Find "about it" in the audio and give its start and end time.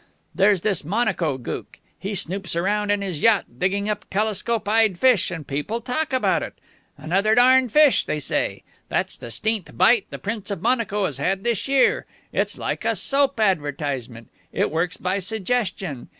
6.11-6.55